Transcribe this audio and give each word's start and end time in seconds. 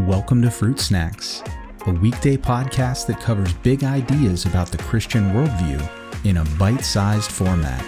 Welcome 0.00 0.42
to 0.42 0.50
Fruit 0.50 0.78
Snacks, 0.78 1.42
a 1.86 1.90
weekday 1.90 2.36
podcast 2.36 3.06
that 3.06 3.18
covers 3.18 3.54
big 3.54 3.82
ideas 3.82 4.44
about 4.44 4.70
the 4.70 4.76
Christian 4.76 5.30
worldview 5.30 5.82
in 6.26 6.36
a 6.36 6.44
bite 6.58 6.84
sized 6.84 7.32
format. 7.32 7.80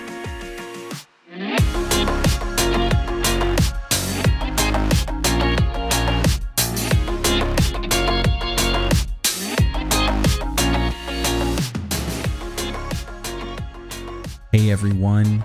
Hey 14.51 14.71
everyone. 14.71 15.45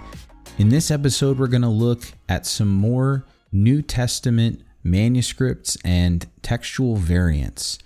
In 0.57 0.69
this 0.69 0.91
episode, 0.91 1.37
we're 1.37 1.47
going 1.47 1.61
to 1.63 1.67
look 1.67 2.03
at 2.29 2.45
some 2.45 2.69
more 2.69 3.25
New 3.51 3.81
Testament 3.81 4.61
manuscripts 4.83 5.77
and 5.83 6.27
textual 6.41 6.97
variants. 6.97 7.79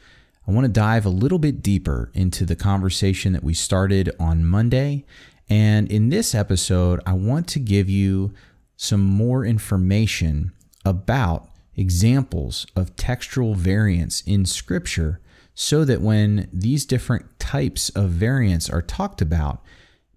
I 0.47 0.51
want 0.51 0.65
to 0.65 0.71
dive 0.71 1.05
a 1.05 1.09
little 1.09 1.39
bit 1.39 1.61
deeper 1.61 2.09
into 2.13 2.45
the 2.45 2.55
conversation 2.55 3.33
that 3.33 3.43
we 3.43 3.53
started 3.53 4.09
on 4.19 4.45
Monday. 4.45 5.05
And 5.49 5.91
in 5.91 6.09
this 6.09 6.33
episode, 6.33 7.01
I 7.05 7.13
want 7.13 7.47
to 7.49 7.59
give 7.59 7.89
you 7.89 8.33
some 8.77 9.01
more 9.01 9.45
information 9.45 10.53
about 10.85 11.49
examples 11.75 12.65
of 12.75 12.95
textual 12.95 13.55
variants 13.55 14.21
in 14.21 14.45
Scripture 14.45 15.19
so 15.53 15.83
that 15.85 16.01
when 16.01 16.49
these 16.53 16.85
different 16.85 17.39
types 17.39 17.89
of 17.89 18.09
variants 18.09 18.69
are 18.69 18.81
talked 18.81 19.21
about 19.21 19.61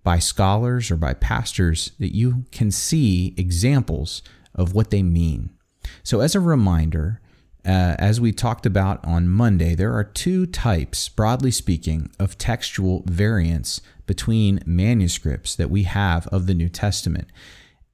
by 0.03 0.19
scholars 0.19 0.91
or 0.91 0.97
by 0.97 1.15
pastors, 1.15 1.93
that 1.99 2.15
you 2.15 2.45
can 2.53 2.71
see 2.71 3.35
examples 3.37 4.23
of 4.55 4.75
what 4.75 4.91
they 4.91 5.03
mean. 5.03 5.51
So, 6.03 6.21
as 6.21 6.35
a 6.35 6.41
reminder, 6.41 7.21
uh, 7.65 7.95
as 7.99 8.21
we 8.21 8.33
talked 8.33 8.65
about 8.65 9.05
on 9.05 9.29
Monday, 9.29 9.75
there 9.75 9.93
are 9.93 10.05
two 10.05 10.47
types, 10.47 11.09
broadly 11.09 11.51
speaking, 11.51 12.11
of 12.19 12.39
textual 12.39 13.03
variants 13.07 13.81
between 14.07 14.63
manuscripts 14.65 15.55
that 15.55 15.71
we 15.71 15.83
have 15.83 16.27
of 16.29 16.47
the 16.47 16.55
New 16.55 16.69
Testament. 16.69 17.29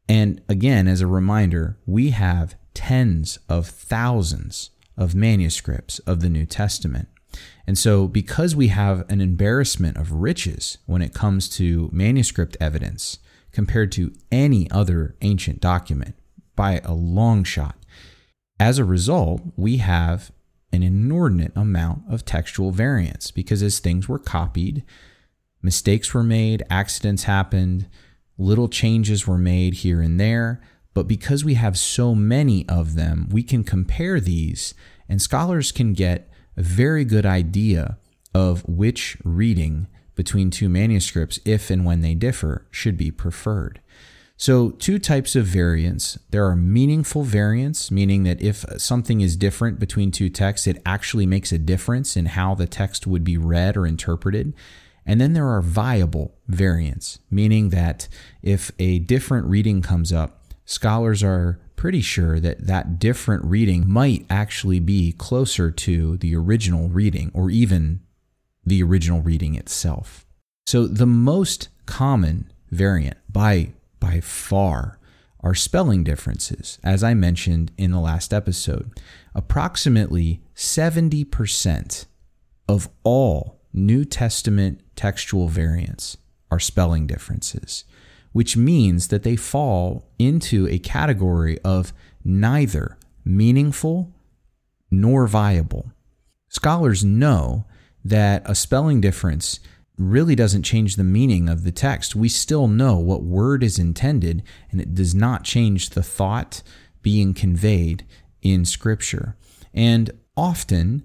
And 0.09 0.41
again, 0.49 0.87
as 0.87 1.01
a 1.01 1.07
reminder, 1.07 1.77
we 1.85 2.11
have 2.11 2.55
tens 2.75 3.39
of 3.49 3.67
thousands 3.67 4.71
of 4.97 5.15
manuscripts 5.15 5.99
of 6.01 6.21
the 6.21 6.31
New 6.31 6.47
Testament. 6.47 7.09
And 7.67 7.77
so, 7.77 8.07
because 8.07 8.55
we 8.55 8.69
have 8.69 9.05
an 9.11 9.21
embarrassment 9.21 9.97
of 9.97 10.13
riches 10.13 10.79
when 10.87 11.03
it 11.03 11.13
comes 11.13 11.49
to 11.51 11.91
manuscript 11.93 12.57
evidence 12.61 13.19
compared 13.51 13.91
to 13.93 14.13
any 14.31 14.71
other 14.71 15.17
ancient 15.23 15.61
document 15.61 16.15
by 16.55 16.81
a 16.85 16.95
long 16.95 17.43
shot, 17.43 17.77
as 18.59 18.79
a 18.79 18.85
result, 18.85 19.43
we 19.57 19.79
have 19.79 20.31
an 20.73 20.83
inordinate 20.83 21.53
amount 21.57 22.03
of 22.11 22.25
textual 22.25 22.71
variance 22.71 23.31
because 23.31 23.63
as 23.63 23.79
things 23.79 24.09
were 24.09 24.19
copied, 24.19 24.85
mistakes 25.63 26.13
were 26.13 26.23
made, 26.23 26.63
accidents 26.71 27.25
happened, 27.25 27.89
little 28.39 28.69
changes 28.69 29.27
were 29.27 29.39
made 29.39 29.75
here 29.75 30.01
and 30.01 30.19
there. 30.21 30.61
But 30.95 31.09
because 31.09 31.45
we 31.45 31.55
have 31.55 31.79
so 31.79 32.15
many 32.15 32.67
of 32.69 32.95
them, 32.95 33.29
we 33.31 33.43
can 33.43 33.65
compare 33.65 34.19
these, 34.19 34.73
and 35.09 35.21
scholars 35.21 35.71
can 35.71 35.93
get 35.93 36.31
a 36.57 36.63
very 36.63 37.05
good 37.05 37.27
idea 37.27 37.99
of 38.35 38.67
which 38.67 39.19
reading 39.23 39.89
between 40.15 40.51
two 40.51 40.71
manuscripts, 40.71 41.39
if 41.45 41.69
and 41.71 41.85
when 41.85 42.01
they 42.01 42.15
differ, 42.15 42.67
should 42.71 42.97
be 42.97 43.11
preferred. 43.11 43.81
So, 44.39 44.71
two 44.71 44.99
types 44.99 45.35
of 45.35 45.47
variants. 45.47 46.19
There 46.31 46.45
are 46.45 46.55
meaningful 46.55 47.23
variants, 47.23 47.91
meaning 47.91 48.25
that 48.25 48.41
if 48.43 48.67
something 48.77 49.23
is 49.23 49.35
different 49.35 49.79
between 49.79 50.11
two 50.11 50.29
texts, 50.29 50.67
it 50.67 50.83
actually 50.85 51.25
makes 51.25 51.53
a 51.53 51.59
difference 51.59 52.19
in 52.19 52.27
how 52.27 52.55
the 52.55 52.67
text 52.67 53.07
would 53.07 53.25
be 53.25 53.39
read 53.39 53.79
or 53.79 53.87
interpreted. 53.87 54.53
And 55.07 55.21
then 55.21 55.33
there 55.33 55.49
are 55.49 55.63
viable 55.63 56.35
variants, 56.49 57.19
meaning 57.31 57.71
that 57.71 58.09
if 58.43 58.71
a 58.79 58.99
different 58.99 59.47
reading 59.47 59.81
comes 59.81 60.13
up, 60.13 60.43
scholars 60.67 61.23
are 61.23 61.59
pretty 61.77 62.03
sure 62.03 62.39
that 62.39 62.67
that 62.67 62.99
different 62.99 63.45
reading 63.45 63.89
might 63.89 64.27
actually 64.29 64.81
be 64.81 65.13
closer 65.13 65.71
to 65.71 66.19
the 66.19 66.37
original 66.37 66.89
reading 66.89 67.31
or 67.33 67.51
even 67.51 68.01
the 68.67 68.83
original 68.83 69.23
reading 69.23 69.55
itself. 69.55 70.27
So, 70.67 70.87
the 70.87 71.07
most 71.07 71.69
common 71.87 72.51
variant 72.71 73.17
by 73.33 73.73
by 74.07 74.21
far 74.21 74.99
are 75.41 75.55
spelling 75.55 76.05
differences, 76.05 76.79
as 76.85 77.03
I 77.03 77.15
mentioned 77.15 77.73
in 77.77 77.91
the 77.91 78.01
last 78.01 78.33
episode. 78.33 78.93
Approximately 79.35 80.43
70% 80.55 82.07
of 82.69 82.89
all 83.03 83.61
New 83.73 84.05
Testament 84.05 84.81
textual 84.95 85.49
variants 85.49 86.17
are 86.53 86.61
spelling 86.61 87.09
differences, 87.09 87.85
which 88.33 88.57
means 88.57 89.09
that 89.09 89.25
they 89.25 89.35
fall 89.35 90.09
into 90.21 90.69
a 90.69 90.79
category 90.79 91.59
of 91.65 91.93
neither 92.25 92.97
meaningful 93.25 94.15
nor 94.89 95.27
viable. 95.27 95.91
Scholars 96.49 97.05
know 97.05 97.67
that 98.05 98.43
a 98.47 98.55
spelling 98.55 99.01
difference 99.01 99.59
really 99.99 100.35
doesn't 100.35 100.63
change 100.63 100.97
the 100.97 101.05
meaning 101.05 101.49
of 101.49 101.65
the 101.65 101.73
text. 101.73 102.15
We 102.15 102.29
still 102.29 102.69
know 102.69 102.97
what 102.97 103.23
word 103.23 103.63
is 103.63 103.79
intended, 103.79 104.43
and 104.71 104.81
it 104.81 104.95
does 104.95 105.15
not 105.15 105.45
change 105.45 105.91
the 105.91 106.03
thought 106.03 106.63
being 107.03 107.35
conveyed 107.35 108.05
in 108.43 108.65
Scripture. 108.65 109.37
And 109.73 110.11
often, 110.37 111.05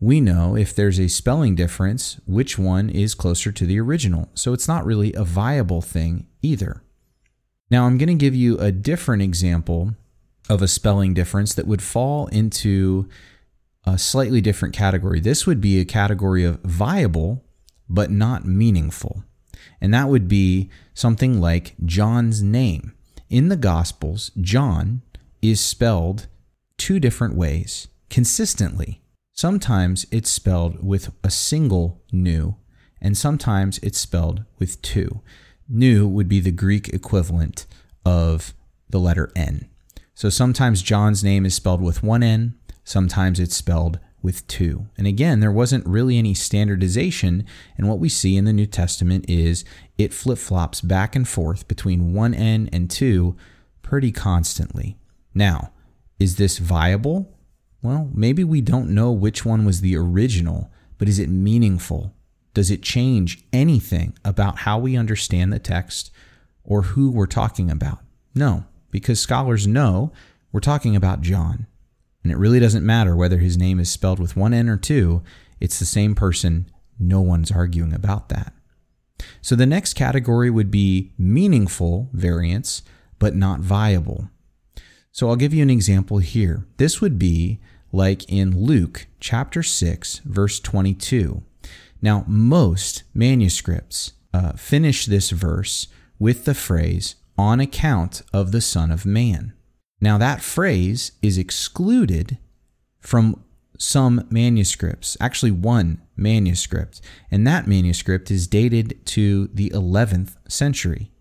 we 0.00 0.20
know 0.20 0.56
if 0.56 0.74
there's 0.74 0.98
a 0.98 1.08
spelling 1.08 1.54
difference, 1.54 2.20
which 2.26 2.58
one 2.58 2.90
is 2.90 3.14
closer 3.14 3.52
to 3.52 3.66
the 3.66 3.78
original. 3.78 4.28
So 4.34 4.52
it's 4.52 4.66
not 4.66 4.84
really 4.84 5.12
a 5.14 5.22
viable 5.22 5.80
thing 5.80 6.26
either. 6.42 6.82
Now, 7.70 7.86
I'm 7.86 7.98
going 7.98 8.08
to 8.08 8.14
give 8.14 8.34
you 8.34 8.58
a 8.58 8.72
different 8.72 9.22
example 9.22 9.94
of 10.50 10.60
a 10.60 10.68
spelling 10.68 11.14
difference 11.14 11.54
that 11.54 11.66
would 11.66 11.82
fall 11.82 12.26
into 12.26 13.08
a 13.84 13.96
slightly 13.96 14.40
different 14.40 14.74
category. 14.74 15.20
This 15.20 15.46
would 15.46 15.60
be 15.60 15.78
a 15.78 15.84
category 15.84 16.44
of 16.44 16.60
viable 16.62 17.44
but 17.92 18.10
not 18.10 18.46
meaningful. 18.46 19.22
And 19.80 19.92
that 19.92 20.08
would 20.08 20.26
be 20.26 20.70
something 20.94 21.40
like 21.40 21.74
John's 21.84 22.42
name. 22.42 22.94
In 23.28 23.48
the 23.48 23.56
Gospels, 23.56 24.30
John 24.40 25.02
is 25.42 25.60
spelled 25.60 26.26
two 26.78 26.98
different 26.98 27.34
ways 27.34 27.88
consistently. 28.08 29.02
Sometimes 29.32 30.06
it's 30.10 30.30
spelled 30.30 30.84
with 30.84 31.12
a 31.22 31.30
single 31.30 32.02
nu, 32.12 32.56
and 33.00 33.16
sometimes 33.16 33.78
it's 33.78 33.98
spelled 33.98 34.44
with 34.58 34.80
two. 34.82 35.20
Nu 35.68 36.08
would 36.08 36.28
be 36.28 36.40
the 36.40 36.50
Greek 36.50 36.88
equivalent 36.88 37.66
of 38.04 38.54
the 38.88 38.98
letter 39.00 39.30
N. 39.36 39.68
So 40.14 40.28
sometimes 40.28 40.82
John's 40.82 41.24
name 41.24 41.46
is 41.46 41.54
spelled 41.54 41.82
with 41.82 42.02
one 42.02 42.22
N, 42.22 42.54
sometimes 42.84 43.40
it's 43.40 43.56
spelled 43.56 43.98
with 44.22 44.46
two. 44.46 44.86
And 44.96 45.06
again, 45.06 45.40
there 45.40 45.52
wasn't 45.52 45.86
really 45.86 46.18
any 46.18 46.34
standardization. 46.34 47.44
And 47.76 47.88
what 47.88 47.98
we 47.98 48.08
see 48.08 48.36
in 48.36 48.44
the 48.44 48.52
New 48.52 48.66
Testament 48.66 49.24
is 49.28 49.64
it 49.98 50.14
flip 50.14 50.38
flops 50.38 50.80
back 50.80 51.16
and 51.16 51.28
forth 51.28 51.68
between 51.68 52.12
one 52.12 52.34
N 52.34 52.68
and 52.72 52.90
two 52.90 53.36
pretty 53.82 54.12
constantly. 54.12 54.96
Now, 55.34 55.72
is 56.18 56.36
this 56.36 56.58
viable? 56.58 57.36
Well, 57.82 58.10
maybe 58.14 58.44
we 58.44 58.60
don't 58.60 58.90
know 58.90 59.10
which 59.10 59.44
one 59.44 59.64
was 59.64 59.80
the 59.80 59.96
original, 59.96 60.70
but 60.98 61.08
is 61.08 61.18
it 61.18 61.28
meaningful? 61.28 62.14
Does 62.54 62.70
it 62.70 62.82
change 62.82 63.42
anything 63.52 64.16
about 64.24 64.58
how 64.58 64.78
we 64.78 64.96
understand 64.96 65.52
the 65.52 65.58
text 65.58 66.12
or 66.64 66.82
who 66.82 67.10
we're 67.10 67.26
talking 67.26 67.70
about? 67.70 67.98
No, 68.34 68.64
because 68.90 69.18
scholars 69.18 69.66
know 69.66 70.12
we're 70.52 70.60
talking 70.60 70.94
about 70.94 71.22
John. 71.22 71.66
And 72.22 72.32
it 72.32 72.38
really 72.38 72.60
doesn't 72.60 72.86
matter 72.86 73.16
whether 73.16 73.38
his 73.38 73.58
name 73.58 73.80
is 73.80 73.90
spelled 73.90 74.18
with 74.18 74.36
one 74.36 74.54
N 74.54 74.68
or 74.68 74.76
two, 74.76 75.22
it's 75.60 75.78
the 75.78 75.84
same 75.84 76.14
person. 76.14 76.66
No 76.98 77.20
one's 77.20 77.50
arguing 77.50 77.92
about 77.92 78.28
that. 78.28 78.52
So 79.40 79.56
the 79.56 79.66
next 79.66 79.94
category 79.94 80.50
would 80.50 80.70
be 80.70 81.12
meaningful 81.18 82.08
variants, 82.12 82.82
but 83.18 83.34
not 83.34 83.60
viable. 83.60 84.28
So 85.10 85.28
I'll 85.28 85.36
give 85.36 85.54
you 85.54 85.62
an 85.62 85.70
example 85.70 86.18
here. 86.18 86.66
This 86.76 87.00
would 87.00 87.18
be 87.18 87.60
like 87.92 88.24
in 88.30 88.58
Luke 88.64 89.06
chapter 89.20 89.62
6, 89.62 90.20
verse 90.24 90.58
22. 90.60 91.42
Now, 92.00 92.24
most 92.26 93.04
manuscripts 93.14 94.12
uh, 94.32 94.52
finish 94.52 95.06
this 95.06 95.30
verse 95.30 95.88
with 96.18 96.44
the 96.44 96.54
phrase, 96.54 97.16
on 97.36 97.60
account 97.60 98.22
of 98.32 98.52
the 98.52 98.60
Son 98.60 98.90
of 98.90 99.04
Man. 99.04 99.52
Now, 100.02 100.18
that 100.18 100.42
phrase 100.42 101.12
is 101.22 101.38
excluded 101.38 102.36
from 102.98 103.44
some 103.78 104.26
manuscripts, 104.30 105.16
actually, 105.20 105.52
one 105.52 106.02
manuscript, 106.16 107.00
and 107.30 107.46
that 107.46 107.68
manuscript 107.68 108.28
is 108.28 108.48
dated 108.48 109.06
to 109.06 109.46
the 109.54 109.70
11th 109.70 110.34
century. 110.48 111.12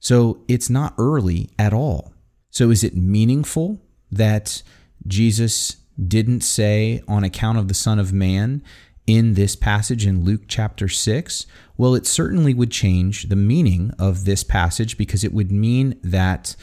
So 0.00 0.42
it's 0.48 0.70
not 0.70 0.94
early 0.96 1.50
at 1.58 1.74
all. 1.74 2.14
So, 2.50 2.70
is 2.70 2.82
it 2.82 2.96
meaningful 2.96 3.82
that 4.10 4.62
Jesus 5.06 5.76
didn't 6.02 6.40
say 6.40 7.02
on 7.06 7.22
account 7.22 7.58
of 7.58 7.68
the 7.68 7.74
Son 7.74 7.98
of 7.98 8.14
Man 8.14 8.62
in 9.06 9.34
this 9.34 9.56
passage 9.56 10.06
in 10.06 10.24
Luke 10.24 10.42
chapter 10.48 10.88
6? 10.88 11.46
Well, 11.76 11.94
it 11.94 12.06
certainly 12.06 12.54
would 12.54 12.70
change 12.70 13.28
the 13.28 13.36
meaning 13.36 13.92
of 13.98 14.24
this 14.24 14.42
passage 14.42 14.96
because 14.96 15.22
it 15.22 15.34
would 15.34 15.52
mean 15.52 16.00
that 16.02 16.56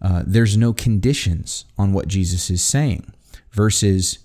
uh, 0.00 0.22
there's 0.26 0.56
no 0.56 0.72
conditions 0.72 1.64
on 1.76 1.92
what 1.92 2.08
Jesus 2.08 2.50
is 2.50 2.62
saying 2.62 3.12
versus 3.52 4.18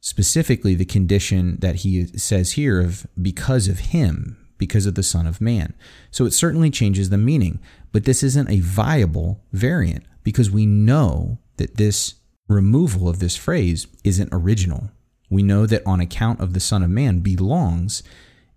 specifically 0.00 0.74
the 0.74 0.84
condition 0.84 1.56
that 1.60 1.76
he 1.76 2.06
says 2.18 2.52
here 2.52 2.80
of 2.80 3.06
because 3.20 3.68
of 3.68 3.78
him, 3.78 4.36
because 4.58 4.84
of 4.84 4.96
the 4.96 5.02
Son 5.02 5.26
of 5.26 5.40
Man. 5.40 5.74
So 6.10 6.24
it 6.24 6.32
certainly 6.32 6.70
changes 6.70 7.10
the 7.10 7.18
meaning, 7.18 7.60
but 7.92 8.04
this 8.04 8.22
isn't 8.22 8.50
a 8.50 8.60
viable 8.60 9.40
variant 9.52 10.04
because 10.24 10.50
we 10.50 10.66
know 10.66 11.38
that 11.56 11.76
this 11.76 12.14
removal 12.48 13.08
of 13.08 13.20
this 13.20 13.36
phrase 13.36 13.86
isn't 14.02 14.28
original. 14.32 14.90
We 15.30 15.42
know 15.42 15.66
that 15.66 15.86
on 15.86 16.00
account 16.00 16.40
of 16.40 16.52
the 16.52 16.60
Son 16.60 16.82
of 16.82 16.90
Man 16.90 17.20
belongs 17.20 18.02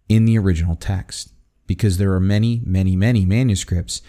in 0.10 0.26
the 0.26 0.38
original 0.38 0.76
text 0.76 1.32
because 1.68 1.98
there 1.98 2.14
are 2.14 2.20
many, 2.20 2.62
many, 2.66 2.96
many 2.96 3.26
manuscripts 3.26 4.02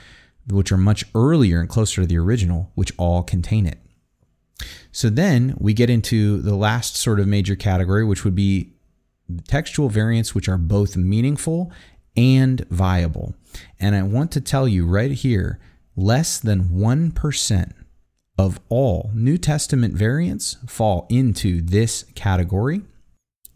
which 0.49 0.73
are 0.73 0.77
much 0.77 1.05
earlier 1.15 1.61
and 1.61 1.69
closer 1.69 2.03
to 2.03 2.07
the 2.07 2.19
original, 2.19 2.71
which 2.75 2.93
all 2.97 3.23
contain 3.23 3.67
it. 3.67 3.79
So 4.93 5.11
then 5.11 5.55
we 5.59 5.75
get 5.75 5.91
into 5.91 6.41
the 6.41 6.57
last 6.57 6.97
sort 6.97 7.21
of 7.21 7.27
major 7.27 7.57
category, 7.57 8.05
which 8.05 8.25
would 8.25 8.35
be 8.35 8.73
textual 9.47 9.89
variants 9.89 10.35
which 10.35 10.49
are 10.49 10.59
both 10.59 10.97
meaningful 10.97 11.71
and 12.17 12.67
viable. 12.71 13.35
And 13.79 13.95
I 13.95 14.03
want 14.03 14.31
to 14.33 14.41
tell 14.41 14.67
you 14.67 14.87
right 14.87 15.11
here 15.11 15.59
less 15.97 16.39
than 16.39 16.71
1% 16.71 17.73
of 18.39 18.61
all 18.69 19.11
New 19.15 19.39
Testament 19.39 19.95
variants 19.95 20.57
fall 20.67 21.07
into 21.09 21.63
this 21.63 22.05
category, 22.15 22.83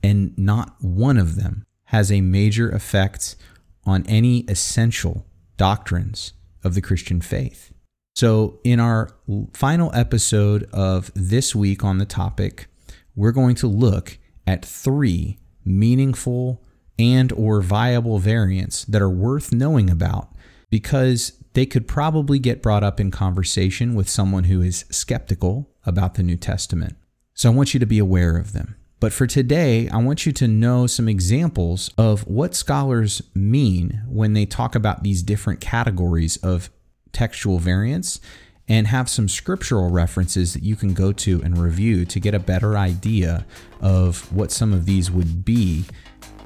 and 0.03 0.37
not 0.39 0.75
one 0.81 1.19
of 1.19 1.37
them 1.37 1.65
has 1.85 2.11
a 2.11 2.23
major 2.23 2.71
effect 2.71 3.37
on 3.85 4.07
any 4.07 4.41
essential 4.41 5.27
doctrines 5.57 6.33
of 6.63 6.75
the 6.75 6.81
Christian 6.81 7.21
faith. 7.21 7.73
So, 8.15 8.59
in 8.65 8.81
our 8.81 9.11
final 9.55 9.91
episode 9.95 10.69
of 10.73 11.11
this 11.15 11.55
week 11.55 11.85
on 11.85 11.99
the 11.99 12.05
topic, 12.05 12.67
we're 13.15 13.33
going 13.33 13.55
to 13.57 13.67
look 13.67 14.19
at 14.47 14.65
three 14.65 15.39
meaningful 15.65 16.63
and 16.99 17.33
or 17.33 17.63
viable 17.63 18.19
variants 18.19 18.85
that 18.85 19.01
are 19.01 19.09
worth 19.09 19.53
knowing 19.53 19.89
about 19.89 20.29
because 20.69 21.33
they 21.55 21.67
could 21.67 21.89
probably 21.89 22.39
get 22.39 22.63
brought 22.63 22.85
up 22.85 23.01
in 23.01 23.11
conversation 23.11 23.95
with 23.95 24.09
someone 24.09 24.45
who 24.45 24.61
is 24.61 24.85
skeptical 24.91 25.71
about 25.87 26.15
the 26.15 26.23
New 26.23 26.37
Testament. 26.37 26.97
So 27.35 27.51
I 27.51 27.55
want 27.55 27.75
you 27.75 27.81
to 27.81 27.87
be 27.87 27.99
aware 27.99 28.37
of 28.37 28.53
them. 28.53 28.77
But 29.01 29.15
for 29.15 29.27
today, 29.27 29.89
I 29.89 29.97
want 29.97 30.27
you 30.27 30.33
to 30.33 30.47
know 30.47 30.87
some 30.87 31.09
examples 31.09 31.91
of 31.97 32.27
what 32.27 32.55
scholars 32.55 33.23
mean 33.35 34.03
when 34.07 34.35
they 34.35 34.45
talk 34.45 34.75
about 34.75 35.03
these 35.03 35.23
different 35.23 35.61
categories 35.61 36.37
of 36.39 36.69
textual 37.13 37.59
variants 37.59 38.21
and 38.69 38.87
have 38.87 39.09
some 39.09 39.27
scriptural 39.27 39.91
references 39.91 40.53
that 40.53 40.63
you 40.63 40.77
can 40.77 40.93
go 40.93 41.13
to 41.13 41.41
and 41.43 41.59
review 41.59 42.05
to 42.05 42.21
get 42.21 42.35
a 42.35 42.39
better 42.39 42.77
idea 42.77 43.47
of 43.81 44.31
what 44.33 44.53
some 44.53 44.73
of 44.73 44.85
these 44.85 45.11
would 45.11 45.47
be 45.47 45.85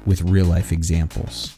with 0.05 0.21
real 0.21 0.45
life 0.45 0.71
examples. 0.71 1.57